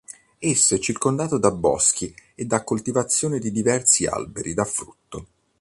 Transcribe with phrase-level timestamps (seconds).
[0.39, 5.27] Esso è circondato da boschi e da coltivazioni di diversi alberi da frutto.